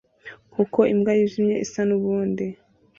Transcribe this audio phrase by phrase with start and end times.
[0.51, 2.45] Nkuko imbwa yijimye isa nubundi